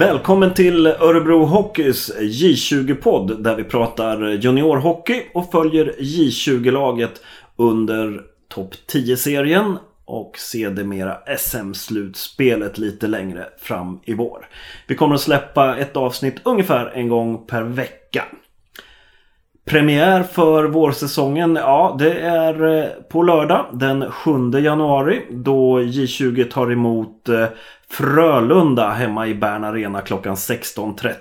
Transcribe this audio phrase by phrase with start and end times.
[0.00, 7.20] Välkommen till Örebro Hockeys J20-podd där vi pratar juniorhockey och följer J20-laget
[7.56, 14.48] under topp 10-serien och sedermera SM-slutspelet lite längre fram i vår.
[14.86, 18.24] Vi kommer att släppa ett avsnitt ungefär en gång per vecka.
[19.64, 24.30] Premiär för vårsäsongen, ja det är eh, på lördag den 7
[24.60, 27.46] januari då J20 tar emot eh,
[27.90, 31.14] Frölunda hemma i Bern Arena klockan 16.30.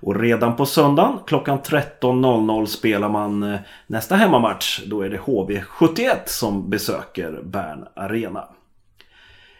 [0.00, 4.80] Och redan på söndagen klockan 13.00 spelar man eh, nästa hemmamatch.
[4.86, 8.44] Då är det HV71 som besöker Bern Arena.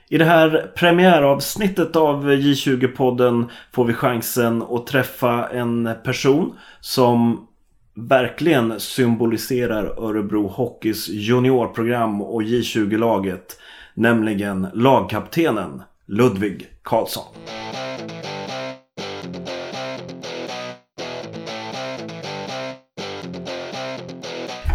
[0.09, 7.47] I det här premiäravsnittet av J20-podden får vi chansen att träffa en person som
[7.95, 13.59] verkligen symboliserar Örebro Hockeys juniorprogram och J20-laget.
[13.95, 17.23] Nämligen lagkaptenen Ludvig Karlsson.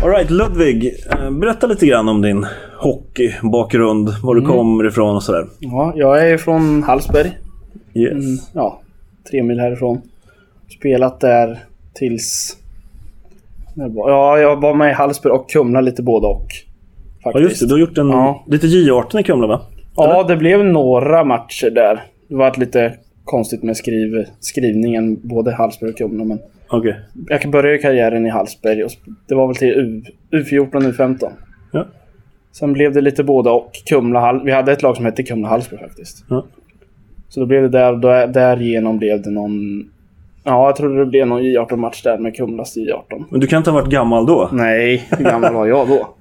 [0.04, 2.46] Alright Ludvig, eh, berätta lite grann om din
[2.78, 4.52] hockeybakgrund, var du mm.
[4.52, 5.46] kommer ifrån och sådär.
[5.60, 7.38] Ja, jag är från Hallsberg.
[7.94, 8.12] Yes.
[8.12, 8.82] Mm, ja,
[9.32, 10.02] tre mil härifrån.
[10.80, 11.60] Spelat där
[11.94, 12.58] tills...
[13.96, 16.48] Ja, jag var med i Hallsberg och Kumla lite både och.
[17.24, 17.34] Faktiskt.
[17.34, 18.44] Ja just det, du har gjort en, ja.
[18.48, 19.62] lite J18 i Kumla va?
[19.96, 22.04] Ja, det blev några matcher där.
[22.28, 22.94] Det var lite
[23.24, 26.24] konstigt med skriv, skrivningen, både Hallsberg och Kumla.
[26.24, 26.94] Men okay.
[27.30, 28.92] Jag började karriären i Hallsberg och
[29.28, 31.32] det var väl till U, U14 och U15.
[31.72, 31.86] Ja.
[32.52, 33.72] Sen blev det lite båda och.
[33.86, 36.26] Kumla, vi hade ett lag som hette Kumla Hallsberg faktiskt.
[36.30, 36.46] Ja.
[37.30, 39.86] Så då blev det där, då, därigenom blev det någon...
[40.44, 43.24] Ja, jag tror det blev någon J18-match där med Kumlas J18.
[43.30, 44.50] Men du kan inte ha varit gammal då?
[44.52, 46.15] Nej, hur gammal var jag då?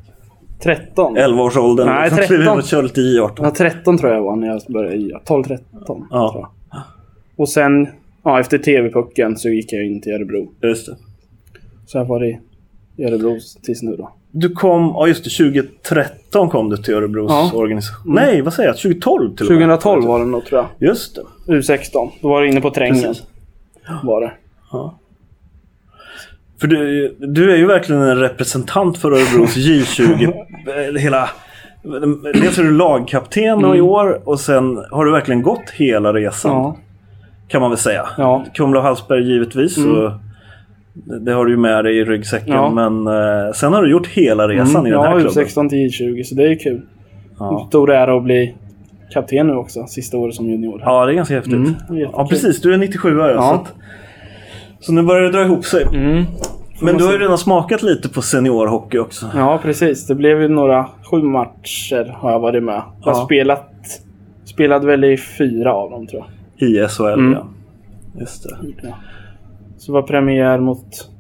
[0.63, 1.17] 13?
[1.17, 1.87] 11-årsåldern.
[1.87, 2.59] Nej, 13.
[2.59, 3.33] Och kör lite J18.
[3.37, 5.25] Ja, 13 tror jag var när jag började J18.
[5.25, 5.59] 12-13.
[6.11, 6.51] Ja.
[7.37, 7.89] Och sen,
[8.25, 10.49] ja, efter TV-pucken så gick jag in till Örebro.
[10.63, 10.97] Just det.
[11.87, 12.41] Så jag varit
[12.97, 14.13] i Örebro tills nu då.
[14.31, 17.51] Du kom, ja just det, 2013 kom du till Örebros ja.
[17.55, 18.13] organisation.
[18.13, 18.25] Mm.
[18.25, 18.77] Nej, vad säger jag?
[18.77, 20.89] 2012 till 2012 var det nog tror jag.
[20.89, 21.53] Just det.
[21.53, 22.11] U16.
[22.21, 23.03] Då var det inne på trängen.
[23.03, 23.27] Precis.
[24.03, 24.33] Var det.
[24.73, 24.99] Ja.
[26.65, 30.99] För du, du är ju verkligen en representant för Örebros J20.
[30.99, 31.29] hela...
[32.35, 33.75] Dels är du lagkapten mm.
[33.75, 36.53] i år och sen har du verkligen gått hela resan.
[36.53, 36.77] Ja.
[37.49, 38.07] Kan man väl säga.
[38.19, 38.45] Ja.
[38.55, 39.77] Kumla och Hallsberg givetvis.
[39.77, 39.91] Mm.
[39.91, 40.13] Och
[41.21, 42.55] det har du ju med dig i ryggsäcken.
[42.55, 42.71] Ja.
[42.71, 44.87] Men eh, sen har du gjort hela resan mm.
[44.87, 45.33] i den här klubben.
[45.37, 46.83] Ja, 16 till J20 så det är kul.
[47.39, 47.67] Ja.
[47.69, 48.55] Stor ära att bli
[49.13, 49.87] kapten nu också.
[49.87, 50.83] Sista året som junior.
[50.85, 51.55] Ja, det är ganska häftigt.
[51.55, 52.61] Mm, ja, precis.
[52.61, 53.37] Du är 97 ja.
[53.37, 53.75] Så, att,
[54.81, 55.83] så nu börjar det dra ihop sig.
[55.83, 56.25] Mm.
[56.81, 59.31] Men du har ju redan smakat lite på seniorhockey också.
[59.35, 60.07] Ja, precis.
[60.07, 62.83] Det blev ju några sju matcher har jag varit med.
[63.05, 63.71] Jag har spelat,
[64.45, 66.25] spelade väl i fyra av dem tror
[66.57, 66.69] jag.
[66.69, 67.33] I SHL mm.
[67.33, 67.47] ja.
[68.21, 68.57] Just det.
[68.83, 68.95] Ja.
[69.79, 71.11] Så var premiär mot...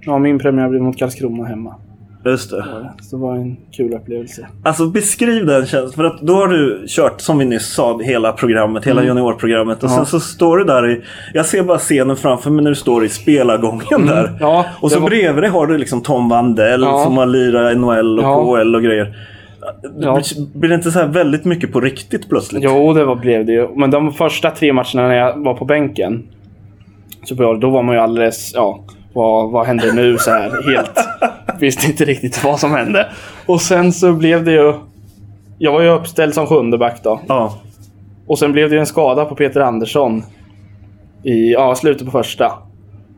[0.00, 1.74] Ja, min premiär blev mot Karlskrona hemma.
[2.24, 2.64] Just det.
[3.02, 4.46] Så det var en kul upplevelse.
[4.62, 5.92] Alltså beskriv den känslan.
[5.92, 8.86] För att då har du kört, som vi nyss sa, hela programmet.
[8.86, 9.08] Hela mm.
[9.08, 9.82] juniorprogrammet.
[9.82, 9.94] Och ja.
[9.94, 11.02] sen så står du där i...
[11.34, 14.06] Jag ser bara scenen framför mig när du står i spelargången mm.
[14.06, 14.32] där.
[14.40, 15.08] Ja, och så var...
[15.08, 17.04] bredvid dig har du liksom Tom Wandell ja.
[17.04, 18.44] som har lirat NHL och ja.
[18.44, 19.16] KHL och grejer.
[19.98, 20.20] Ja.
[20.54, 22.62] Blir det inte så här väldigt mycket på riktigt plötsligt?
[22.64, 23.68] Jo, det var, blev det ju.
[23.76, 26.22] Men de första tre matcherna när jag var på bänken.
[27.24, 28.54] Så då var man ju alldeles...
[28.54, 30.74] Ja, vad, vad händer nu så här?
[30.74, 30.90] Helt...
[31.60, 33.08] Visste inte riktigt vad som hände.
[33.46, 34.74] Och sen så blev det ju...
[35.58, 37.20] Jag var ju uppställd som sjunde back då.
[37.28, 37.54] Ja.
[38.26, 40.22] Och sen blev det ju en skada på Peter Andersson.
[41.22, 42.52] I ja, slutet på första.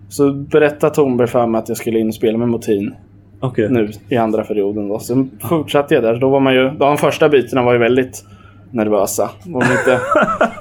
[0.09, 2.95] Så berättade Tornberg för mig att jag skulle in och spela med Motin.
[3.41, 3.69] Okay.
[3.69, 4.99] Nu i andra perioden då.
[4.99, 6.17] Sen fortsatte jag där.
[6.17, 6.71] Då var man ju...
[6.71, 8.25] De första bytena var ju väldigt
[8.71, 9.31] nervösa.
[9.45, 10.01] De, inte,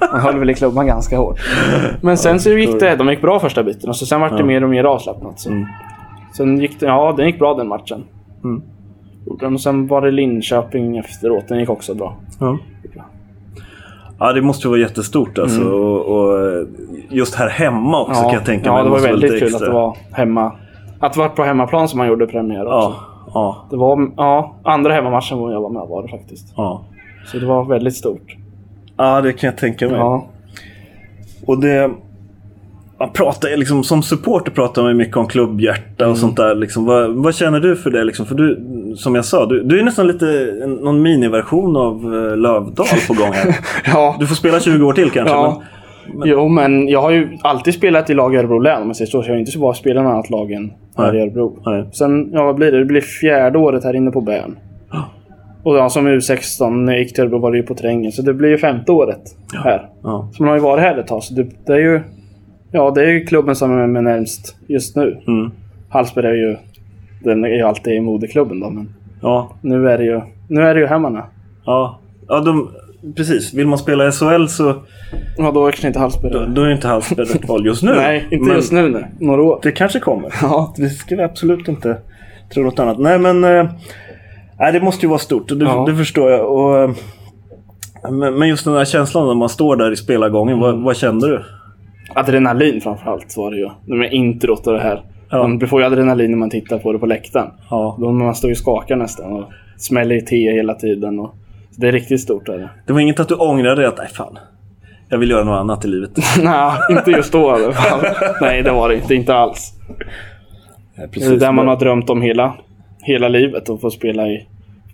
[0.12, 1.40] de höll väl i klubban ganska hårt.
[2.00, 2.96] Men sen så gick det...
[2.96, 5.40] De gick bra första biten och så sen vart det mer och mer avslappnat.
[5.40, 5.50] Så.
[5.50, 5.66] Mm.
[6.36, 6.86] Sen gick det...
[6.86, 8.04] Ja, den gick bra den matchen.
[8.44, 8.62] Mm.
[9.26, 11.48] Och sen var det Linköping efteråt.
[11.48, 12.16] Den gick också bra.
[12.40, 12.58] Ja.
[14.18, 15.60] Ja, det måste vara jättestort alltså.
[15.60, 15.72] Mm.
[15.72, 16.66] Och, och,
[17.08, 18.78] just här hemma också ja, kan jag tänka mig.
[18.78, 20.52] Ja, det var väldigt kul att det var hemma.
[21.00, 22.76] Att det var på hemmaplan som man gjorde premiär också.
[22.76, 22.94] Ja,
[23.34, 23.66] ja.
[23.70, 26.54] Det var ja, andra hemmamatchen jag var med var det faktiskt.
[26.56, 26.84] Ja.
[27.26, 28.36] Så det var väldigt stort.
[28.96, 29.96] Ja, det kan jag tänka mig.
[29.96, 30.26] Ja.
[31.46, 31.90] Och det...
[32.98, 36.16] Man pratar, liksom, som supporter pratar man mycket om klubbhjärta och mm.
[36.16, 36.54] sånt där.
[36.54, 36.84] Liksom.
[36.84, 38.04] Vad, vad, känner du för det?
[38.04, 38.26] Liksom?
[38.26, 38.60] För du,
[38.96, 40.26] som jag sa, du, du är nästan lite
[40.62, 43.56] en, någon miniversion av uh, Lövdal på gång här.
[43.86, 44.16] ja.
[44.18, 45.34] Du får spela 20 år till kanske.
[45.34, 45.62] Ja.
[46.06, 46.28] Men, men...
[46.28, 49.10] Jo, men jag har ju alltid spelat i lag i Örebro län om jag säger
[49.10, 49.22] så.
[49.22, 51.58] Så jag har inte bara spelat något annat lag än här i Örebro.
[51.66, 51.88] Nej.
[51.92, 52.78] Sen, ja vad blir det?
[52.78, 54.56] Det blir fjärde året här inne på Bern.
[55.62, 58.12] Och ja, som U16 när jag gick till Örebro var det ju på terrängen.
[58.12, 59.22] Så det blir ju femte året
[59.64, 59.88] här.
[60.02, 60.30] Ja.
[60.32, 61.22] Så man har ju varit här ett tag.
[61.22, 62.00] Så det, det är ju...
[62.76, 65.22] Ja, det är ju klubben som är närmst just nu.
[65.26, 65.50] Mm.
[65.88, 66.56] Hallsberg är ju...
[67.24, 69.50] Den är ju alltid i moderklubben då, men Ja.
[69.60, 70.20] nu är det ju...
[70.48, 71.24] Nu är det ju hemmarna.
[71.64, 71.98] Ja.
[72.28, 72.70] ja de,
[73.16, 73.54] precis.
[73.54, 74.74] Vill man spela SHL så
[75.36, 77.94] Ja, då är kanske inte Hallsberg då, då är inte Hallsberg rätt val just nu.
[77.96, 78.88] Nej, inte just nu.
[78.88, 79.04] Nej.
[79.20, 79.60] Några år.
[79.62, 80.34] Det kanske kommer.
[80.42, 80.74] Ja.
[80.76, 81.96] Det ska vi absolut inte
[82.54, 82.98] tro något annat.
[82.98, 83.44] Nej, men...
[83.44, 83.66] Eh,
[84.58, 85.48] nej, det måste ju vara stort.
[85.48, 85.84] Det, Ja.
[85.88, 86.52] det förstår jag.
[86.52, 86.90] Och, eh,
[88.10, 90.56] men men just den där känslan när man står där i spelargången.
[90.58, 90.60] Mm.
[90.60, 91.42] Vad, vad kände du?
[92.14, 93.68] Adrenalin framförallt var det ju.
[93.84, 95.02] Det med introt och det här.
[95.30, 95.48] Ja.
[95.48, 97.50] Man får ju adrenalin när man tittar på det på läktaren.
[97.70, 97.96] Ja.
[98.00, 99.44] Då man står ju och skakar nästan och
[99.76, 101.20] smäller i te hela tiden.
[101.20, 101.34] Och...
[101.76, 102.48] Det är riktigt stort.
[102.48, 102.70] Är det.
[102.86, 104.38] Det var inget att du ångrade att, nej fan.
[105.08, 106.10] Jag vill göra något annat i livet.
[106.42, 108.06] Nej, inte just då i alla fall.
[108.40, 109.14] Nej, det var det inte.
[109.14, 109.72] Inte alls.
[110.96, 112.54] Det är där man har drömt om hela,
[113.02, 113.70] hela livet.
[113.70, 114.46] Att få spela i,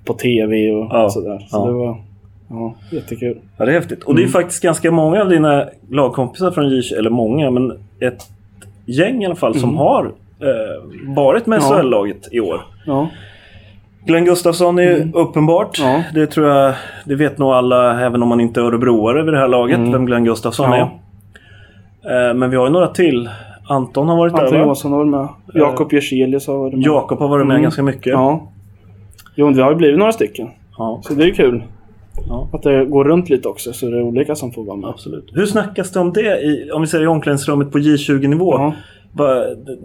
[0.04, 1.38] på TV och Ja, sådär.
[1.38, 1.66] Så ja.
[1.66, 1.96] det var
[2.52, 3.38] ja, jättekul.
[3.58, 4.04] Ja, det är häftigt.
[4.04, 7.70] Och det är faktiskt ganska många av dina lagkompisar från J eller många, men
[8.00, 8.22] ett
[8.86, 10.04] gäng i alla fall som har
[10.40, 11.62] eh, varit med Ja.
[11.80, 12.60] SHL-laget i år.
[12.86, 13.08] Ja.
[14.06, 15.78] Glenn Gustafsson är ju uppenbart.
[15.78, 16.02] Ja.
[16.14, 19.38] Det tror jag, det vet nog alla, även om man inte är örebroare vid det
[19.38, 20.80] här laget, vem Glenn Gustafsson är.
[20.80, 23.30] Eh, men vi har ju några till.
[23.68, 24.62] Anton har varit Anton där va?
[24.62, 25.28] Johansson har varit med.
[25.54, 26.82] Jakob Jerselius har varit med.
[26.86, 27.62] Jakob har varit med Mm.
[27.62, 28.12] ganska mycket.
[28.12, 28.48] Ja.
[29.34, 30.48] Jo, det har ju blivit några stycken.
[31.02, 31.62] Så det är ju kul.
[32.28, 32.48] Ja.
[32.52, 34.90] Att det går runt lite också, så det är olika som får vara med.
[34.90, 35.30] absolut.
[35.32, 38.54] Hur snackas det om det, i, om vi säger i omklädningsrummet på J20-nivå?
[38.54, 38.74] Ja.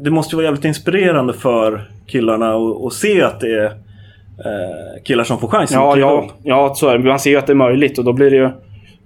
[0.04, 2.56] Det måste ju vara jävligt inspirerande för killarna
[2.88, 5.82] att, se att det är eh, killar som får chansen.
[5.82, 7.04] Ja, ja, ja, så är det.
[7.04, 8.50] Man ser ju att det är möjligt och då blir det ju...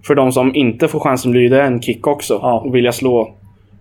[0.07, 2.39] För de som inte får chansen blir det en kick också.
[2.41, 2.59] Ja.
[2.59, 3.33] Och vilja slå...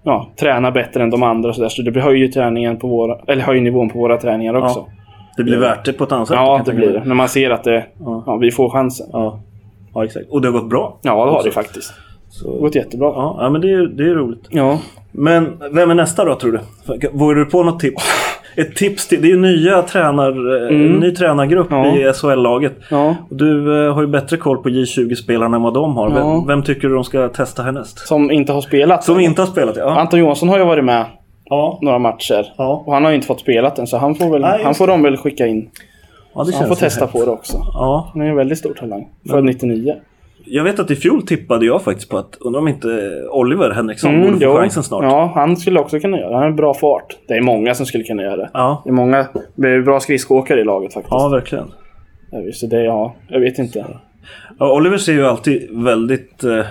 [0.03, 1.69] Ja, träna bättre än de andra och sådär.
[1.69, 3.19] Så det höjer träningen på våra...
[3.27, 4.87] Eller höjer nivån på våra träningar också.
[5.41, 6.35] Det blir värt det på ett annat sätt.
[6.37, 7.03] Ja, det blir det.
[7.05, 7.85] När man ser att det...
[8.01, 8.23] Ja.
[8.27, 9.07] Ja, vi får chansen.
[9.13, 9.41] Ja.
[9.95, 10.27] ja, exakt.
[10.31, 10.99] Och det har gått bra.
[11.03, 11.49] Ja, det har Också.
[11.49, 11.93] det faktiskt.
[12.29, 13.07] Så, gått jättebra.
[13.09, 14.47] ja, ja, men det är, det är roligt.
[14.51, 14.79] Ja.
[15.13, 16.61] Men vem är nästa då tror du?
[17.13, 18.05] Vågar du på något tips?
[18.57, 19.23] Ett tips till...
[19.23, 21.85] Det är ju nya tränar, eh, en ny tränargrupp Mm.
[22.01, 22.11] Ja.
[22.11, 22.73] i SHL-laget.
[22.91, 23.17] Ja.
[23.31, 26.11] Du eh, har ju bättre koll på J20-spelarna än vad de har.
[26.11, 26.15] Ja.
[26.15, 27.99] Vem, vem tycker du de ska testa härnäst?
[28.09, 29.05] Som inte har spelat.
[29.05, 30.01] Som inte har spelat, ja.
[30.01, 31.05] Anton Johansson har ju varit med
[31.51, 32.53] Ja, några matcher.
[32.57, 32.83] ja.
[32.87, 34.87] Och han har ju inte fått spelat än, så han får, väl, Nej, han får
[34.87, 35.71] de väl skicka in.
[36.35, 37.57] ja han får testa på det också.
[37.75, 39.09] Ja, Han är en väldigt stor talang.
[39.31, 39.95] Född 99.
[40.45, 42.89] jag vet att i fjol tippade jag faktiskt på att undrar om inte
[43.31, 45.03] Oliver Henriksson borde få chansen snart.
[45.05, 46.35] Ja, han skulle också kunna göra det.
[46.35, 47.17] Han har bra fart.
[47.29, 48.51] Det är många som skulle kunna göra det.
[48.53, 51.13] Ja, Det är många det är bra skridskoåkare i laget faktiskt.
[51.13, 51.73] ja verkligen.
[52.31, 53.87] Ja, Så det, ja, jag vet inte.
[54.59, 56.45] Ja, Oliver ser ju alltid väldigt...
[56.45, 56.65] Eh,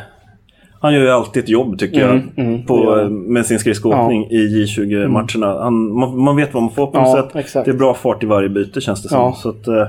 [0.79, 2.45] han gör ju alltid ett jobb tycker Mm, jag.
[2.45, 5.63] mm, det på, med sin skridskoåkning i J20-matcherna.
[5.63, 7.35] Han, man, man vet vad man får på något Ja, sätt.
[7.35, 7.65] exakt.
[7.65, 9.17] Det är bra fart i varje byte känns det som.
[9.19, 9.33] Ja.
[9.37, 9.87] Så att, eh,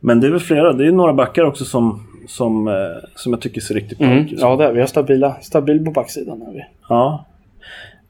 [0.00, 0.72] men det är väl flera.
[0.72, 2.74] Det är några backar också som, som, eh,
[3.14, 4.32] som jag tycker ser riktigt bra Mm, ut.
[4.36, 6.42] ja, det är, vi har stabila, stabil på backsidan.
[6.42, 6.64] Är vi.
[6.88, 7.24] Ja.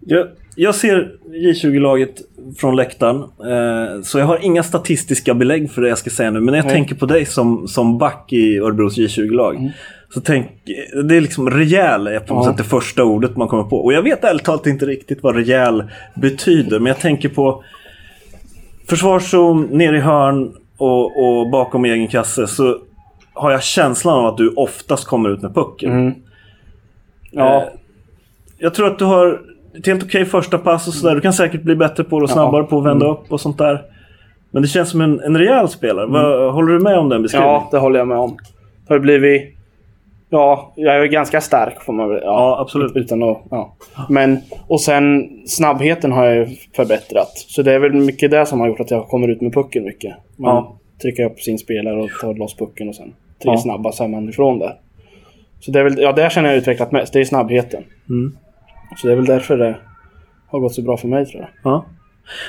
[0.06, 0.26] Jag,
[0.56, 2.14] jag ser J20-laget
[2.58, 3.16] från läktaren.
[3.22, 6.40] Eh, så jag har inga statistiska belägg för det jag ska säga nu.
[6.40, 6.74] Men när jag Nej.
[6.74, 9.56] tänker på dig som, som back i Örebros J20-lag.
[9.56, 9.70] Mm.
[10.14, 10.46] Så tänk,
[11.08, 12.50] det är liksom rejäl är på något Ja.
[12.50, 13.76] sätt det första ordet man kommer på.
[13.76, 16.78] Och jag vet ärligt talat inte riktigt vad rejäl betyder.
[16.78, 17.64] Men jag tänker på
[18.88, 21.04] försvarszon, ner i hörn och,
[21.40, 22.46] och bakom egen kasse.
[22.46, 22.78] Så
[23.32, 25.90] har jag känslan av att du oftast kommer ut med pucken.
[25.92, 26.14] Mm.
[27.30, 27.68] Ja, Eh,
[28.58, 29.40] Jag tror att du har
[29.78, 31.14] ett helt okej första pass och sådär.
[31.14, 32.34] Du kan säkert bli bättre på det och Ja.
[32.34, 33.16] snabbare på att vända Mm.
[33.18, 33.82] upp och sånt där.
[34.50, 36.06] Men det känns som en, en rejäl spelare.
[36.06, 37.54] Vad, håller du med om den beskrivningen?
[37.54, 38.36] ja, det håller jag med om.
[38.86, 39.56] Det har blivit...
[40.32, 42.20] Ja, jag är ganska stark får man väl...
[42.22, 42.92] Ja, absolut.
[42.96, 43.74] Utan att, ja.
[44.08, 47.28] Men, och sen snabbheten har jag förbättrat.
[47.34, 49.84] Så det är väl mycket det som har gjort att jag kommer ut med pucken
[49.84, 50.14] mycket.
[50.36, 50.76] Man Ja.
[51.02, 53.12] trycker upp sin spelare och tar loss pucken och sen
[53.42, 53.56] tre Ja.
[53.56, 54.74] snabba så är man ifrån där.
[55.60, 57.12] Så det är väl, ja, det känner jag utvecklat mest.
[57.12, 57.82] Det är snabbheten.
[58.08, 58.36] Mm.
[58.96, 59.76] Så det är väl därför det
[60.46, 61.72] har gått så bra för mig tror jag.
[61.72, 61.86] Ja.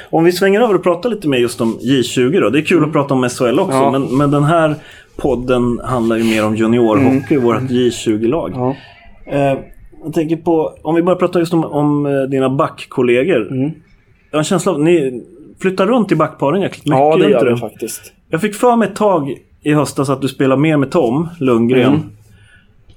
[0.09, 2.49] Om vi svänger över och pratar lite mer just om J20 då.
[2.49, 3.77] Det är kul att prata om SHL också.
[3.77, 3.91] Ja.
[3.91, 4.75] Men, men den här
[5.17, 8.51] podden handlar ju mer om juniorhockey, vårt J20-lag.
[8.55, 8.75] Ja.
[9.25, 9.59] Eh,
[10.03, 13.51] jag tänker på, om vi bara pratar just om, om eh, dina backkollegor.
[13.51, 13.71] Mm.
[14.31, 15.23] Jag har en känsla av att ni
[15.61, 16.99] flyttar runt i backparen jäkligt mycket.
[16.99, 18.13] Ja, det gör vi faktiskt.
[18.29, 21.93] Jag fick för mig ett tag i höstas att du spelar mer med Tom Lundgren.
[21.93, 22.01] Mm.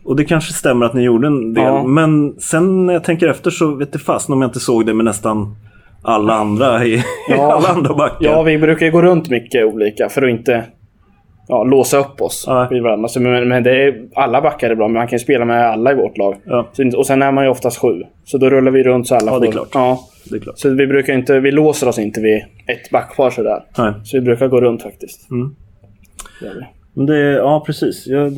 [0.05, 1.65] Och det kanske stämmer att ni gjorde en del.
[1.65, 1.83] Ja.
[1.87, 4.95] Men sen när jag tänker efter så vet det fast om jag inte såg det
[4.95, 5.57] med nästan
[6.03, 7.53] alla andra i, Ja.
[7.53, 8.17] alla andra backar.
[8.27, 10.65] Ja, vi brukar gå runt mycket olika för att inte
[11.49, 12.69] ja, låsa upp oss Ja.
[12.71, 13.09] vid varandra.
[13.09, 15.67] Så, men, men det är, alla backar är bra, men man kan ju spela med
[15.71, 16.37] alla i vårt lag.
[16.45, 16.69] Ja.
[16.73, 18.03] Så, och sen är man ju oftast sju.
[18.25, 19.41] Så då rullar vi runt så alla Ja, får...
[19.41, 19.69] det är klart.
[19.75, 20.01] Ja.
[20.31, 20.59] Det är klart.
[20.59, 23.63] Så vi brukar inte, vi låser oss inte vid ett backpar sådär.
[23.79, 23.93] Nej.
[24.05, 25.31] Så vi brukar gå runt faktiskt.
[25.31, 25.55] Mm.
[26.41, 26.67] Det.
[26.95, 28.07] Men det, ja precis.
[28.07, 28.33] Jag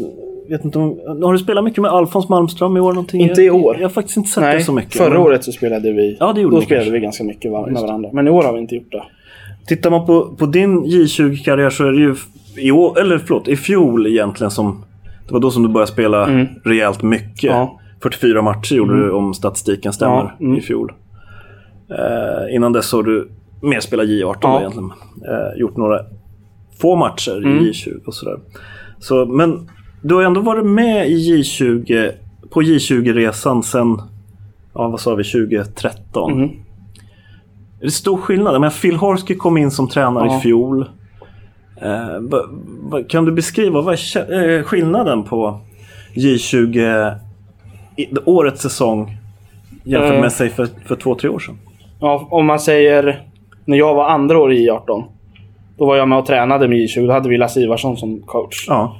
[0.50, 2.92] vet inte om, har du spelat mycket med Alfons Malmström i år?
[2.92, 3.20] Någonting?
[3.20, 3.74] Inte i år.
[3.74, 4.96] Jag, jag har faktiskt inte sett Nej, det så mycket.
[4.96, 6.16] förra men- året så spelade vi.
[6.20, 6.92] Ja, det gjorde Då spelade kanske.
[6.98, 8.10] vi ganska mycket var- med varandra.
[8.12, 9.02] Men i år har vi inte gjort det.
[9.66, 12.14] Tittar man på, på din J20-karriär så är det ju
[12.56, 14.84] i år, eller förlåt, i fjol egentligen som...
[15.26, 16.46] Det var då som du började spela Mm.
[16.64, 17.42] rejält mycket.
[17.50, 17.80] Ja.
[18.02, 20.56] 44 matcher gjorde du om statistiken stämmer Ja, mm.
[20.56, 20.92] i fjol.
[21.90, 23.28] Eh, innan dess har du
[23.62, 24.60] mer spelat J18 Ja.
[24.60, 24.90] egentligen.
[25.28, 26.00] Eh, gjort några
[26.80, 27.58] få matcher Mm.
[27.58, 28.38] i J20 och sådär.
[28.98, 29.70] Så, men
[30.02, 32.12] du har ändå varit med i J20,
[32.50, 34.00] på J20-resan sen,
[34.74, 36.32] ja vad sa vi, 2013.
[36.32, 36.50] Mm.
[37.80, 38.54] Är det stor skillnad?
[38.54, 40.38] Jag menar, Phil Horsky kom in som tränare Ja.
[40.38, 40.86] i fjol.
[41.82, 45.60] Eh, kan du beskriva vad är eh, skillnaden på
[46.14, 47.14] J20
[47.96, 49.16] i, årets säsong
[49.84, 50.20] jämfört Eh.
[50.20, 51.58] med sig för, för två, tre år sedan?
[52.00, 53.22] Ja, om man säger
[53.64, 55.04] när jag var andra år i 18
[55.78, 57.06] Då var jag med och tränade med J20.
[57.06, 58.64] Då hade vi Lasse Ivarsson som coach.
[58.68, 58.96] Ja.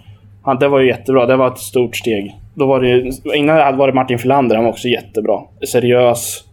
[0.46, 1.26] Han, det var ju jättebra.
[1.26, 2.34] Det var ett stort steg.
[2.54, 4.56] Då var det, innan det hade varit Martin Filander.
[4.56, 5.40] Han var också jättebra.
[5.68, 6.44] Seriös.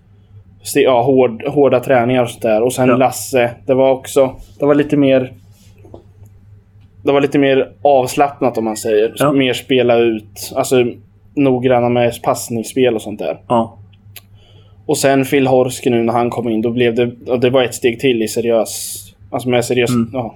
[0.75, 2.62] Ja, hård, hårda träningar och sånt där.
[2.62, 2.97] Och sen Ja.
[2.97, 3.51] Lasse.
[3.65, 4.35] Det var också...
[4.59, 5.33] Det var lite mer...
[7.03, 9.13] Det var lite mer avslappnat om man säger.
[9.15, 9.31] Ja.
[9.31, 10.53] Mer spela ut.
[10.55, 10.75] Alltså
[11.35, 13.38] noggranna med passningsspel och sånt där.
[13.47, 13.77] ja.
[14.85, 17.38] Och sen Phil Horsky nu när han kom in, då blev det...
[17.38, 19.00] Det var ett steg till i seriös...
[19.31, 19.89] Alltså med seriös...
[19.89, 20.09] Mm.
[20.13, 20.35] Ja.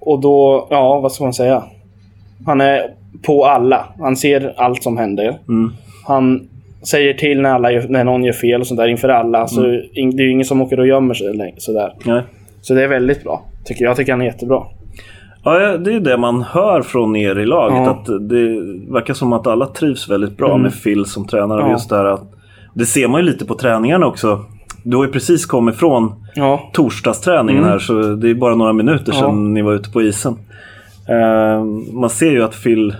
[0.00, 0.66] Och då...
[0.70, 1.62] Ja, vad ska man säga?
[2.46, 2.82] Han är
[3.26, 3.84] på alla.
[3.98, 5.38] Han ser allt som händer.
[5.48, 5.72] Mm.
[6.06, 6.48] Han
[6.82, 9.46] säger till när, alla, gör- när någon gör fel och sånt där inför alla.
[9.46, 9.80] Så Mm.
[9.92, 11.92] in- det är ju ingen som åker och gömmer sig sådär.
[12.04, 12.22] Nej.
[12.60, 13.42] Så det är väldigt bra.
[13.64, 13.90] Tycker jag.
[13.90, 14.62] jag tycker han är jättebra.
[15.44, 17.76] Ja, det är det man hör från er i laget.
[17.78, 17.90] Ja.
[17.90, 18.60] Att det
[18.92, 20.62] verkar som att alla trivs väldigt bra Mm.
[20.62, 21.60] med Phil som tränare.
[21.60, 21.70] Ja.
[21.70, 22.22] Just det, här att,
[22.74, 24.44] det ser man ju lite på träningarna också.
[24.82, 26.70] Du har ju precis kommit från Ja.
[26.72, 27.70] torsdagsträningen Mm.
[27.72, 29.32] här så det är bara några minuter sedan Ja.
[29.32, 30.36] ni var ute på isen.
[31.08, 32.94] Eh, man ser ju att Phil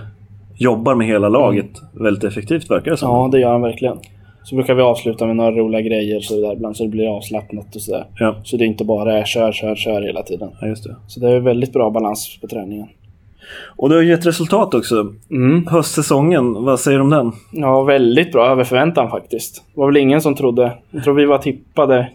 [0.57, 3.09] jobbar med hela laget väldigt effektivt verkar det som.
[3.09, 3.97] ja, det gör han verkligen.
[4.43, 7.75] Så brukar vi avsluta med några roliga grejer så där ibland så det blir avslappnat
[7.75, 8.05] och sådär.
[8.15, 10.49] Ja, Så det inte bara är kör, kör, kör hela tiden.
[10.61, 10.95] ja, just det.
[11.07, 12.87] Så det är väldigt bra balans på träningen.
[13.77, 15.13] Och det har gett resultat också.
[15.31, 15.67] Mm.
[15.67, 17.31] Höstsäsongen, vad säger du om den?
[17.51, 19.63] Ja, väldigt bra över förväntan faktiskt.
[19.73, 20.71] Det var väl ingen som trodde...
[20.91, 22.09] Jag tror vi var tippade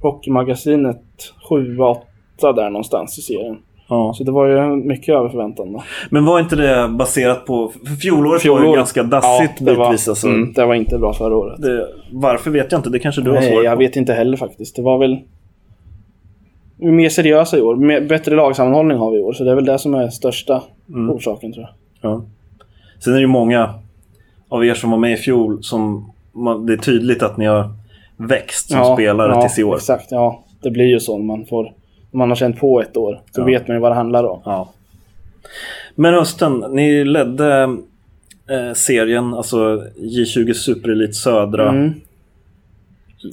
[0.00, 1.02] Hockeymagasinet
[1.50, 1.96] 7-8
[2.40, 3.58] där någonstans i serien.
[3.94, 4.12] Ja.
[4.14, 5.82] Så det var ju mycket över förväntan då.
[6.10, 7.68] Men var inte det baserat på...
[7.86, 10.08] För fjolåret var ju Fjolåret- ganska dassigt det var, bitvis.
[10.08, 10.26] Alltså.
[10.26, 11.62] mm, det var inte bra förra året.
[11.62, 13.78] Det, varför vet jag inte, det kanske du har Nej, svar jag på.
[13.78, 14.76] vet inte heller faktiskt.
[14.76, 15.18] Det var väl...
[16.76, 17.76] Vi är mer seriösa i år.
[17.76, 19.32] Mer, bättre lagsammanhållning har vi i år.
[19.32, 21.10] Så det är väl det som är största Mm.
[21.10, 21.66] orsaken tror
[22.00, 22.10] jag.
[22.12, 22.22] Ja.
[22.98, 23.74] Sen är det ju många
[24.48, 26.10] av er som var med i fjol som...
[26.66, 27.70] Det är tydligt att ni har
[28.16, 29.76] växt som spelare tills i år.
[29.76, 30.44] Exakt, ja.
[30.62, 31.72] Det blir ju så när man får...
[32.12, 33.20] När man har känt på ett år.
[33.30, 33.44] Så Ja.
[33.44, 34.40] vet man ju vad det handlar om.
[34.44, 34.68] Ja.
[35.94, 37.62] Men hösten, ni ledde
[38.50, 41.92] eh, serien, alltså J20 Superelit Södra, Mm.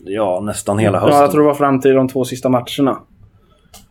[0.06, 1.16] ja nästan hela hösten.
[1.18, 2.98] Ja, jag tror det var fram till de två sista matcherna.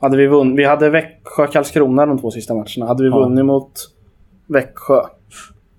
[0.01, 0.59] Hade vi vunnit...
[0.59, 2.87] Vi hade Växjö-Karlskrona de två sista matcherna.
[2.87, 3.19] Hade vi Ja.
[3.19, 3.73] vunnit mot
[4.47, 5.01] Växjö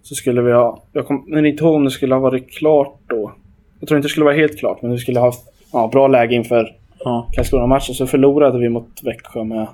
[0.04, 0.84] så skulle vi ha...
[0.94, 3.32] Jag kommer inte ihåg om det skulle ha varit klart då.
[3.80, 5.34] Jag tror inte det skulle vara helt klart, men vi skulle ha
[5.74, 7.27] ja, bra läge inför Ja.
[7.32, 7.96] Karlskrona-matchen.
[7.96, 9.68] Så förlorade vi mot Växjö med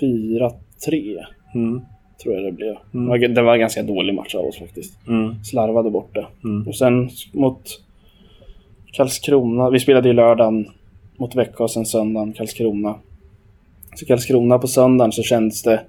[0.00, 1.24] 4-3,
[1.54, 1.80] Mm.
[2.22, 2.76] tror jag det blev.
[2.94, 3.34] Mm.
[3.34, 5.08] Det, var, en ganska dålig match av oss faktiskt.
[5.08, 5.44] Mm.
[5.44, 6.26] Slarvade bort det.
[6.44, 6.68] Mm.
[6.68, 7.62] Och sen mot
[8.92, 9.70] Karlskrona.
[9.70, 10.66] Vi spelade ju lördagen
[11.16, 12.94] mot Växjö och sen söndagen Karlskrona.
[13.94, 15.80] Så Karlskrona på söndagen så kändes det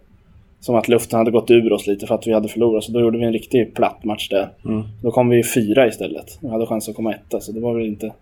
[0.60, 2.84] som att luften hade gått ur oss lite för att vi hade förlorat.
[2.84, 4.50] Så då gjorde vi en riktig platt match där.
[4.66, 4.84] Mm.
[5.02, 6.40] Då kom vi fyra istället.
[6.42, 8.14] Vi hade chans att komma etta så det var väl inte,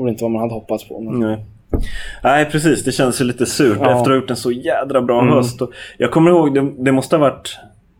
[0.00, 1.00] det var inte vad man hade hoppats på.
[1.00, 1.20] Men...
[1.20, 1.38] Nej.
[2.24, 2.84] Nej, precis.
[2.84, 3.84] Det känns ju lite surt Ja.
[3.90, 5.34] efter att ha gjort en så jädra bra Mm.
[5.34, 5.60] höst.
[5.98, 7.58] Jag kommer ihåg, det, det måste ha varit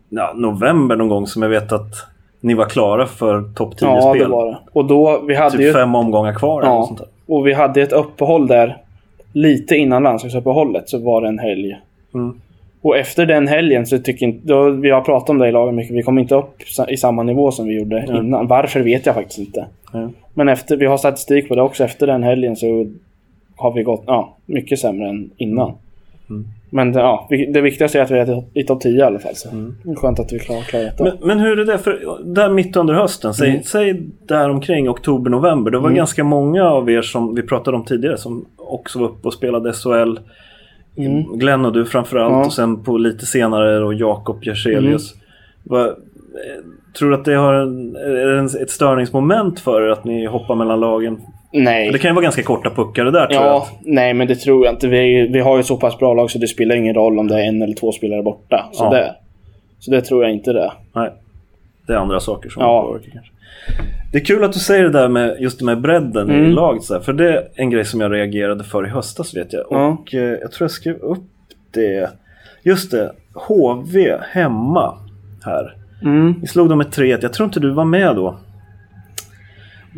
[0.09, 1.93] ja, november någon gång som jag vet att
[2.39, 3.89] ni var klara för topp 10-spel.
[4.01, 4.57] Ja, det var det.
[4.73, 5.73] Och då, vi hade Typ ju...
[5.73, 7.07] fem omgångar kvar eller Ja, sånt där.
[7.27, 8.77] och vi hade ett uppehåll där
[9.33, 11.79] lite innan landslagsuppehållet så var det en helg.
[12.13, 12.41] Mm.
[12.81, 14.47] Och efter den helgen så tycker inte...
[14.47, 15.95] Då, vi har pratat om det i laget mycket.
[15.95, 16.55] Vi kom inte upp
[16.89, 18.17] i samma nivå som vi gjorde Ja.
[18.19, 18.47] innan.
[18.47, 19.65] Varför vet jag faktiskt inte.
[19.93, 20.09] Ja.
[20.33, 21.83] Men efter, vi har statistik på det också.
[21.83, 22.85] Efter den helgen så
[23.57, 25.73] har vi gått ja, mycket sämre än innan.
[26.29, 26.45] Mm.
[26.69, 29.35] Men ja, det viktigaste är att vi är i topp 10 i alla fall.
[29.35, 29.49] Så.
[29.49, 29.75] Mm.
[29.95, 31.03] Skönt att vi klarar, klarar detta.
[31.03, 31.77] Men, men hur är det?
[31.77, 33.63] För där mitt under hösten, säg, Mm.
[33.63, 35.71] säg där omkring oktober-november.
[35.71, 35.95] Det var Mm.
[35.97, 39.73] ganska många av er som vi pratade om tidigare som också var uppe och spelade
[39.73, 40.17] SHL.
[40.97, 41.37] Mm.
[41.37, 42.45] Glenn och du framförallt Ja.
[42.45, 45.15] och sen på lite senare och Jakob Jerselius.
[45.63, 45.93] Vad- eh,
[46.97, 51.21] Tror du att det har en, ett störningsmoment för er att ni hoppar mellan lagen
[51.53, 51.91] Nej.
[51.91, 53.51] Det kan ju vara ganska korta puckar det där tror jag.
[53.53, 54.87] Ja, nej men det tror jag inte.
[54.87, 57.35] Vi, vi har ju så pass bra lag så det spelar ingen roll om det
[57.43, 58.65] är en eller två spelare borta.
[58.71, 58.89] Så, Ja.
[58.89, 59.15] det,
[59.79, 60.71] så det tror jag inte det.
[60.95, 61.09] Nej.
[61.87, 62.81] Det är andra saker som Ja.
[62.81, 63.31] påverkar kanske.
[64.11, 66.51] Det är kul att du säger det där med just det med bredden i Mm.
[66.51, 66.83] laget.
[66.83, 69.63] Så här, för det är en grej som jag reagerade för i höstas vet jag.
[69.69, 69.87] Ja.
[69.87, 71.23] Och eh, jag tror jag skrev upp
[71.71, 72.09] det.
[72.63, 73.11] Just det.
[73.33, 74.93] HV hemma
[75.45, 75.75] här.
[76.01, 76.33] Mm.
[76.41, 78.35] Vi slog dem med 3 Jag tror inte du var med då.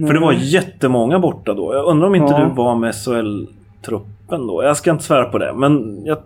[0.07, 1.73] För det var jättemånga borta då.
[1.73, 2.39] Jag undrar om inte Ja.
[2.49, 4.63] du var med SHL-truppen då.
[4.63, 5.53] Jag ska inte svära på det.
[5.55, 6.17] Men jag,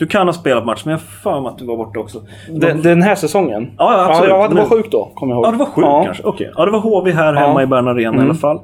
[0.00, 1.00] du kan ha spelat match, men jag
[1.42, 2.18] mig att du var borta också.
[2.48, 3.70] Den, den här säsongen?
[3.78, 4.30] Ja, ja, absolut.
[4.30, 5.46] Ja, det var sjukt då, kommer jag ihåg.
[5.46, 6.02] Ja, det var sjukt ja.
[6.04, 6.22] kanske.
[6.22, 6.50] Okej.
[6.56, 7.62] Ja, det var HV här hemma Ja.
[7.62, 8.24] i Bern Arena i Mm.
[8.24, 8.60] alla fall.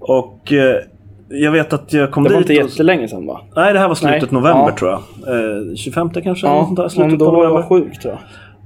[0.00, 0.76] Och eh,
[1.28, 2.68] jag vet att jag kom Det var dit inte och...
[2.70, 3.40] jättelänge sedan va?
[3.56, 4.40] Nej, det här var slutet Nej.
[4.42, 5.00] november tror jag.
[5.34, 6.46] Eh, 25 kanske?
[6.46, 7.60] Ja, sånt där, slutet då på var november.
[7.60, 8.20] jag sjuk tror jag.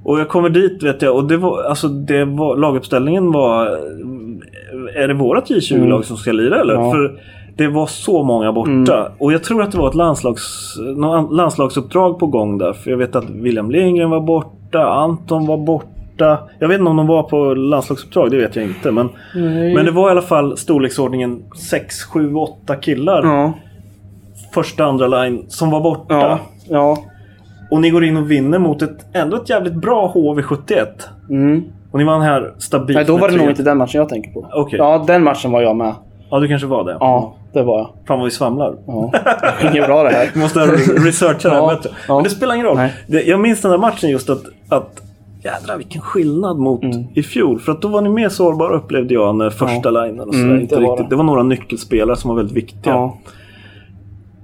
[0.05, 3.65] Och jag kommer dit vet jag och det var, alltså det var, laguppställningen var...
[4.95, 6.73] Är det vårat J20-lag som ska lira eller?
[6.73, 6.85] Mm.
[6.85, 6.91] Ja.
[6.91, 7.19] För
[7.55, 9.11] det var så många borta.
[9.17, 10.77] Och jag tror att det var ett landslags,
[11.31, 12.73] landslagsuppdrag på gång där.
[12.73, 16.39] För jag vet att William Lindgren var borta, Anton var borta.
[16.59, 18.91] Jag vet inte om de var på landslagsuppdrag, det vet jag inte.
[18.91, 19.75] Men, Nej.
[19.75, 23.23] men det var i alla fall storleksordningen 6, 7, 8 killar.
[23.23, 23.53] Ja.
[24.53, 26.15] Första, andra line som var borta.
[26.15, 26.39] Ja.
[26.69, 26.97] Ja.
[27.71, 30.85] Och ni går in och vinner mot ett, ändå ett jävligt bra HV71.
[31.29, 31.63] Mm.
[31.91, 34.31] Och ni vann här stabilt Nej, då var det nog inte den matchen jag tänker
[34.31, 34.47] på.
[34.53, 34.79] Okej.
[34.79, 35.93] Ja, den matchen var jag med.
[36.31, 36.97] Ja, du kanske var det.
[36.99, 37.89] Ja, det var jag.
[38.07, 38.75] Fan vad vi svamlar.
[38.87, 39.11] Ja.
[39.61, 40.29] Inget bra det här.
[40.33, 40.59] Vi måste
[41.05, 41.89] researcha det här Ja, bättre.
[42.07, 42.15] ja.
[42.15, 42.75] Men det spelar ingen roll.
[42.77, 43.29] Nej.
[43.29, 45.01] Jag minns den där matchen just att, att
[45.43, 47.03] Jädrar vilken skillnad mot Mm.
[47.13, 47.59] i fjol.
[47.59, 50.47] För att då var ni mer sårbara upplevde jag när första linen och sådär.
[50.47, 51.07] Mm, inte det var det.
[51.09, 52.93] det var några nyckelspelare som var väldigt viktiga.
[52.93, 53.17] Ja.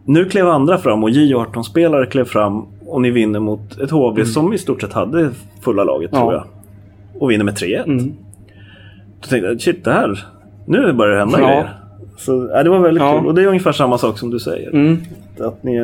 [0.06, 4.54] Nu klev andra fram och J18-spelare klev fram och ni vinner mot ett HV som
[4.54, 5.30] i stort sett hade
[5.62, 6.24] fulla laget Mm.
[6.24, 6.30] Ja.
[6.30, 6.34] tror
[7.14, 7.22] jag.
[7.22, 7.84] Och vinner med 3-1.
[7.86, 8.14] Mm.
[9.22, 10.26] Då tänkte jag, shit det här,
[10.68, 11.48] nu börjar det hända Ja.
[11.48, 11.70] grejer.
[12.18, 13.18] Så ja, det var väldigt Ja.
[13.20, 13.28] kul.
[13.28, 14.70] Och det är ungefär samma sak som du säger.
[14.70, 14.98] Mm.
[15.40, 15.78] Att ni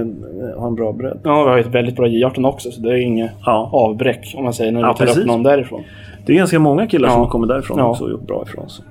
[0.58, 1.20] har en bra bredd.
[1.24, 3.70] Ja, vi har ett väldigt bra J18 också, så det är inget Ja.
[3.74, 5.22] avbräck om man säger när Ja, vi tar precis.
[5.22, 5.82] upp någon därifrån.
[6.26, 7.24] Det är ganska många killar som Ja.
[7.24, 7.86] har kommit därifrån Ja.
[7.90, 8.86] också och gjort bra ifrån sig.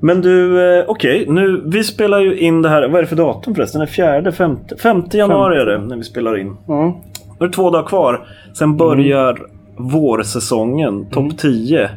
[0.00, 1.24] Men du, eh, okej.
[1.28, 2.88] nu, vi spelar ju in det här.
[2.88, 3.78] Vad är det för datum förresten?
[3.78, 4.76] Den fjärde, femte?
[4.76, 6.56] Femte januari är det när vi spelar in.
[6.66, 6.96] Ja.
[7.38, 8.26] Då är det två dagar kvar.
[8.58, 9.38] Sen börjar
[9.76, 11.90] vårsäsongen, topp 10.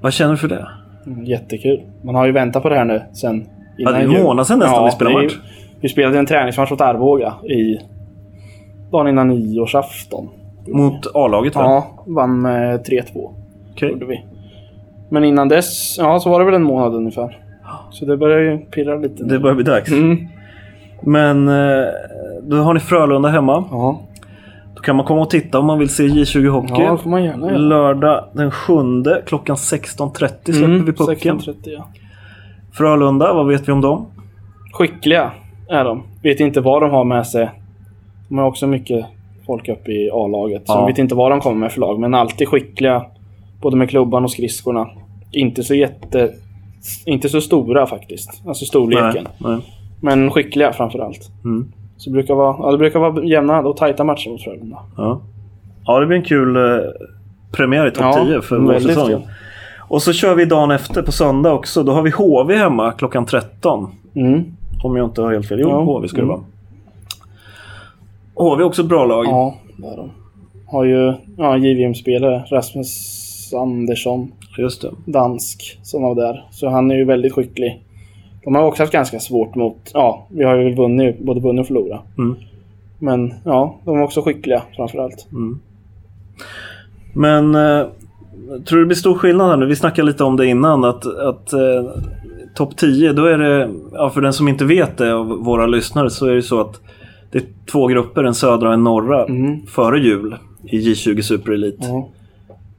[0.00, 0.68] Vad känner du för det?
[1.06, 1.80] Mm, Jättekul.
[2.02, 3.46] Man har ju väntat på det här nu sen
[3.78, 5.38] Ja, det är en månad sedan nästan vi spelade match.
[5.80, 7.78] Vi spelade en träningsmatch mot Arboga i
[8.92, 10.28] dagen innan nyårsafton.
[10.66, 11.52] Mot A-laget?
[11.54, 13.30] Ja, vann med 3-2.
[13.72, 13.90] Okej.
[13.90, 14.24] Gjorde vi.
[15.08, 17.38] Men innan dess, ja så var det väl en månad ungefär.
[17.90, 19.22] Så det börjar ju pirra lite.
[19.22, 19.28] nu.
[19.28, 19.92] Det börjar bli dags.
[19.92, 20.26] Mm.
[21.02, 21.84] Men eh,
[22.42, 23.64] då har ni Frölunda hemma.
[23.70, 24.00] Ja.
[24.76, 26.82] Då kan man komma och titta om man vill se J20 Hockey.
[26.82, 27.58] ja, det får man gärna göra.
[27.58, 28.72] Lördag den 7
[29.26, 31.38] klockan 16.30 släpper Mm, vi pucken.
[31.38, 31.88] 16.30, ja.
[32.72, 34.06] Frölunda, vad vet vi om dem?
[34.72, 35.30] Skickliga
[35.68, 36.02] är de.
[36.22, 37.50] Vet inte vad de har med sig.
[38.28, 39.06] De har också mycket
[39.46, 40.62] folk uppe i A-laget.
[40.66, 40.76] Så Ja.
[40.80, 42.00] de vet inte vad de kommer med för lag.
[42.00, 43.04] Men alltid skickliga.
[43.60, 44.88] Både med klubban och skridskorna.
[45.32, 46.30] Inte så jätte...
[47.04, 48.42] Inte så stora faktiskt.
[48.46, 49.28] Alltså storleken.
[49.38, 49.58] Nej, nej.
[50.00, 51.30] Men skickliga framförallt.
[51.44, 51.72] Mm.
[51.96, 54.78] Så det brukar vara, ja, det brukar vara jämna och tajta matcher mot Frölunda.
[54.96, 55.20] Ja.
[55.86, 56.62] ja, det blir en kul eh,
[57.52, 59.22] premiär i topp Ja, 10 för vårsäsongen.
[59.88, 61.82] Och så kör vi dagen efter på söndag också.
[61.82, 63.88] Då har vi HV hemma klockan 13.
[64.14, 64.44] Mm.
[64.82, 65.58] Om jag inte har helt fel.
[65.60, 65.80] Jo, Ja.
[65.80, 66.28] HV ska det Mm.
[68.34, 68.50] vara.
[68.50, 69.24] HV är också ett bra lag.
[69.26, 70.10] Ja, det är de.
[70.66, 72.42] Har ju ja, JVM-spelare.
[72.50, 74.32] Rasmus Andersson.
[74.58, 74.90] Just det.
[75.04, 76.44] dansk som var där.
[76.50, 77.82] Så han är ju väldigt skicklig.
[78.46, 79.90] De har också haft ganska svårt mot...
[79.94, 82.02] Ja, vi har ju vunnit, både vunnit och förlorat.
[82.18, 82.36] Mm.
[82.98, 85.26] Men ja, de är också skickliga framförallt.
[87.12, 87.86] Men eh,
[88.66, 89.66] tror du det blir stor skillnad här nu?
[89.66, 91.84] Vi snackade lite om det innan att, att eh,
[92.54, 96.10] topp 10 då är det, ja, för den som inte vet det av våra lyssnare
[96.10, 96.80] så är det så att
[97.32, 99.66] det är två grupper, en södra och en norra, Mm.
[99.66, 101.86] före jul i J20 Super Elite.
[101.86, 102.08] Ja.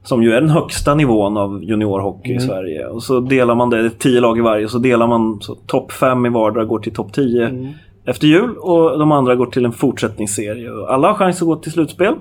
[0.08, 2.42] Som ju är den högsta nivån av juniorhockey Mm.
[2.44, 2.86] i Sverige.
[2.86, 5.54] Och så delar man det, det är tio lag i varje, så delar man så
[5.54, 7.66] topp 5 i vardera går till topp 10 Mm.
[8.06, 10.70] efter jul och de andra går till en fortsättningsserie.
[10.88, 12.14] Alla har chans att gå till slutspel.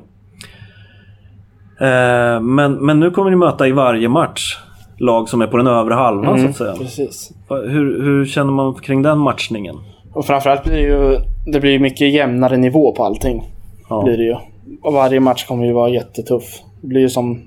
[1.80, 4.58] Eh, men, men nu kommer ni möta i varje match
[5.00, 6.74] lag som är på den övre halvan så Mm, att säga.
[6.74, 7.32] Precis.
[7.50, 9.76] Hur, hur känner man kring den matchningen?
[10.14, 11.18] Och framförallt blir det ju...
[11.52, 13.44] Det blir mycket jämnare nivå på allting.
[13.90, 14.04] Ja.
[14.04, 14.36] Blir det ju.
[14.84, 16.44] Och varje match kommer ju vara jättetuff.
[16.82, 17.42] Det blir ju som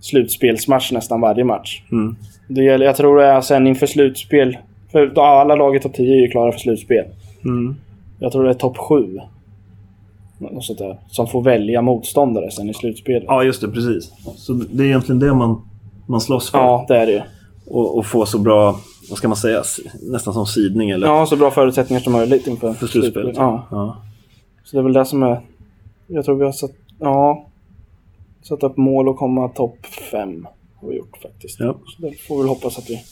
[0.00, 1.82] slutspelsmatch nästan varje match.
[1.92, 2.16] Mm.
[2.48, 4.56] Det gäller, jag tror det är sen inför slutspel.
[4.92, 7.04] För alla lag i topp 10 är ju klara för slutspel.
[7.44, 7.74] Mm.
[8.18, 9.18] Jag tror det är topp 7.
[10.38, 10.98] Något sånt där.
[11.10, 13.24] Som får välja motståndare sen i slutspelet.
[13.26, 13.68] Ja, just det.
[13.68, 14.12] Precis.
[14.36, 15.62] Så det är egentligen det man,
[16.06, 16.58] man slåss för.
[16.58, 17.20] Ja, det är det ju.
[17.66, 18.76] Och, och få så bra
[19.10, 19.62] vad ska man säga,
[20.02, 23.36] nästan som sidning eller Ja, så bra förutsättningar som möjligt inför för slutspelet.
[23.36, 23.96] Ja, Ja.
[24.64, 25.40] så det är väl det som är...
[26.06, 26.70] Jag tror vi har satt...
[27.00, 27.46] Ja.
[28.42, 30.46] Satt upp mål och komma topp fem.
[30.80, 31.60] Har vi gjort faktiskt.
[31.60, 31.78] Ja.
[31.86, 33.02] Så det får vi hoppas att vi...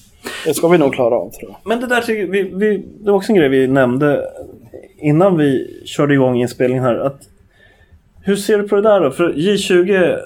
[0.47, 1.57] Det ska vi nog klara av tror jag.
[1.65, 4.25] Men det där tycker vi, vi, det var också en grej vi nämnde
[4.99, 6.95] innan vi körde igång inspelningen här.
[6.95, 7.21] Att,
[8.23, 9.11] hur ser du på det där då?
[9.11, 10.19] För J20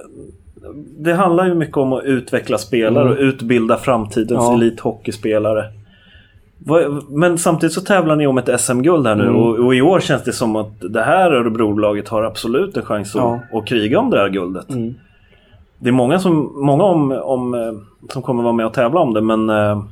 [0.98, 3.12] det handlar ju mycket om att utveckla spelare Mm.
[3.12, 4.54] och utbilda framtidens Ja.
[4.54, 5.64] elithockeyspelare.
[7.08, 9.36] Men samtidigt så tävlar ni om ett SM-guld här nu Mm.
[9.36, 13.16] och, och i år känns det som att det här Örebrolaget har absolut en chans
[13.16, 13.58] att, Ja.
[13.58, 14.70] att kriga om det här guldet.
[14.70, 14.94] Mm.
[15.78, 17.54] Det är många som, många om, om,
[18.12, 19.82] som kommer vara med och tävla om det men, eh,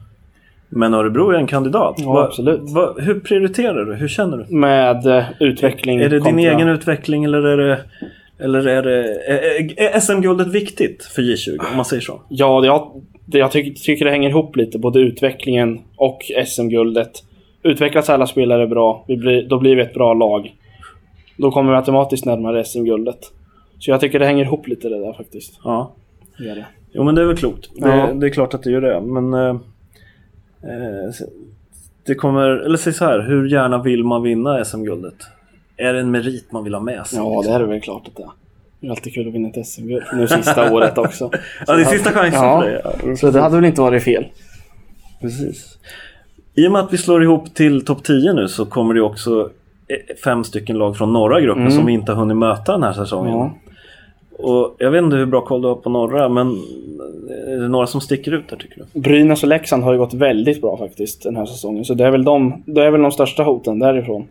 [0.69, 1.95] men Örebro är en kandidat.
[1.99, 2.61] Ja, Va- absolut.
[2.75, 3.95] va- hur prioriterar du?
[3.95, 4.57] Hur känner du?
[4.57, 7.79] Med eh, utveckling Är det din kontra- egen utveckling eller är det,
[8.39, 12.21] eller är det är, är SM-guldet viktigt för J20 om man säger så?
[12.29, 14.79] Ja, jag, jag tycker, tycker det hänger ihop lite.
[14.79, 17.11] Både utvecklingen och SM-guldet.
[17.63, 20.55] Utvecklas alla spelare bra, blir, då blir vi ett bra lag.
[21.37, 23.19] Då kommer vi automatiskt närmare SM-guldet.
[23.79, 25.61] Så jag tycker det hänger ihop lite det där faktiskt.
[25.65, 25.93] Ja.
[26.39, 26.67] Det det.
[26.93, 27.71] Jo men det är väl klokt.
[27.77, 28.13] Det, Ja.
[28.15, 29.01] det är klart att det gör det.
[29.01, 29.57] Men eh,
[30.63, 31.11] eh,
[32.07, 35.15] det kommer, eller säg så här, hur gärna vill man vinna SM-guldet?
[35.77, 37.19] Är det en merit man vill ha med sig?
[37.19, 38.31] Ja, det är det väl klart att det är.
[38.81, 40.05] Det är alltid kul att vinna ett SM-guld.
[40.15, 41.31] Nu sista året också.
[41.67, 42.61] Ja, det är sista chansen Ja.
[42.63, 42.81] för dig.
[43.05, 44.27] Ja, Så det hade väl inte varit fel.
[45.21, 45.79] Precis.
[46.55, 49.51] I och med att vi slår ihop till topp 10 nu så kommer det också
[49.89, 51.73] eh, fem stycken lag från norra gruppen Mm.
[51.77, 53.33] som vi inte har hunnit möta den här säsongen.
[53.35, 53.51] Ja.
[54.39, 56.49] Och jag vet inte hur bra koll du har på norra men
[57.47, 59.01] är det några som sticker ut där tycker du?
[59.01, 61.85] Brynäs och Leksand har ju gått väldigt bra faktiskt den här säsongen.
[61.85, 64.27] Så det är väl de, det är väl de största hoten därifrån.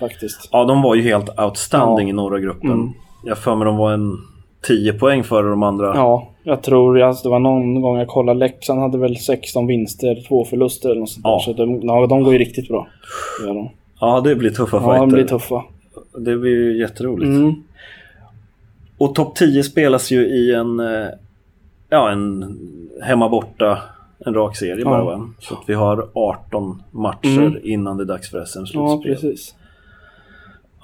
[0.00, 0.48] Faktiskt.
[0.52, 2.10] Ja, de var ju helt outstanding Ja.
[2.10, 2.70] i norra gruppen.
[2.70, 2.92] Mm.
[3.24, 4.12] Jag för mig de var en
[4.62, 5.86] 10 poäng före de andra.
[5.86, 8.38] Ja, jag tror alltså, det var någon gång jag kollade.
[8.38, 11.30] Leksand hade väl 16 vinster, två förluster eller något sånt Ja.
[11.30, 11.38] där.
[11.38, 12.86] Så de, ja, de går ju riktigt bra.
[13.46, 13.68] Gör de.
[14.00, 15.00] Ja, det blir tuffa Ja, fighter.
[15.00, 15.64] de blir tuffa.
[16.18, 17.28] Det blir ju jätteroligt.
[17.28, 17.54] Mm.
[18.98, 21.06] Och topp 10 spelas ju i en, eh,
[21.90, 22.58] ja, en
[23.02, 23.78] hemma borta,
[24.26, 25.04] en rak serie bara Ja.
[25.04, 25.28] va?
[25.40, 27.58] Så att vi har 18 matcher Mm.
[27.64, 29.14] innan det är dags för Ja, SM-slutspel.
[29.14, 29.54] precis.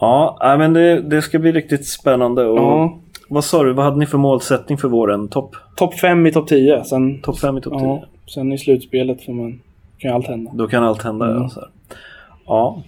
[0.00, 2.46] Ja, nej, men det, det ska bli riktigt spännande.
[2.46, 2.98] Och Ja.
[3.28, 5.28] Vad sa du, vad hade ni för målsättning för våren?
[5.28, 6.84] Topp Topp 5 i topp 10.
[6.84, 7.82] Sen, top 5 i topp 10?
[7.86, 8.04] ja,
[8.34, 9.60] sen i slutspelet får man,
[9.98, 10.50] kan allt hända.
[10.54, 11.30] Då kan allt hända.
[11.30, 11.42] Mm.
[11.56, 11.68] Ja,
[12.46, 12.82] ja,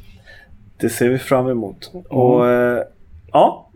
[0.81, 1.91] det ser vi fram emot.
[2.09, 2.83] Och eh,
[3.33, 3.69] ja,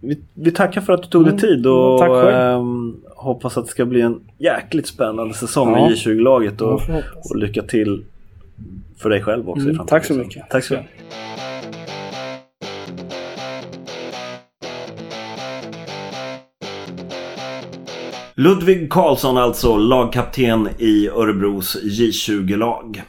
[0.00, 1.40] vi, vi tackar för att du tog dig Mm.
[1.40, 2.34] tid och Tack själv.
[2.36, 5.74] ehm, hoppas att det ska bli en jäkligt spännande säsong Ja.
[5.74, 6.80] med J20-laget och,
[7.30, 8.04] och lycka till
[8.98, 9.86] för dig själv också i Mm, framtiden.
[10.00, 10.50] tack så mycket.
[10.50, 10.88] Tack så mycket.
[18.36, 23.02] Ludvig Karlsson alltså, lagkapten i Örebros J20-lag.